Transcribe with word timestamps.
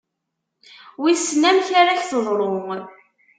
Wissen 1.01 1.43
amek 1.49 1.67
ara 1.79 1.91
ak-teḍru. 1.93 2.49